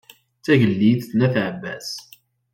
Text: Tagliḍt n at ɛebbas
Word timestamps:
Tagliḍt 0.43 1.09
n 1.17 1.25
at 1.27 1.35
ɛebbas 1.45 1.89